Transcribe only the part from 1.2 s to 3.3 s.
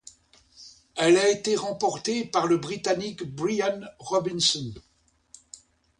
été remportée par le Britannique